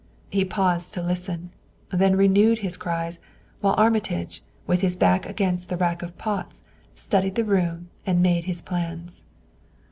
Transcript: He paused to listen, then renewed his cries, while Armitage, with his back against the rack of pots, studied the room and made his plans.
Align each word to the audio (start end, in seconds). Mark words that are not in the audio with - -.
He 0.31 0.43
paused 0.43 0.95
to 0.95 1.01
listen, 1.03 1.51
then 1.91 2.15
renewed 2.15 2.57
his 2.65 2.75
cries, 2.75 3.19
while 3.59 3.75
Armitage, 3.77 4.41
with 4.65 4.81
his 4.81 4.97
back 4.97 5.27
against 5.27 5.69
the 5.69 5.77
rack 5.77 6.01
of 6.01 6.17
pots, 6.17 6.63
studied 6.95 7.35
the 7.35 7.45
room 7.45 7.91
and 8.03 8.19
made 8.23 8.45
his 8.45 8.63
plans. 8.63 9.25